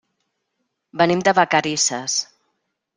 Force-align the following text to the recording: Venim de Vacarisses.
Venim 1.03 1.23
de 1.29 1.37
Vacarisses. 1.43 2.21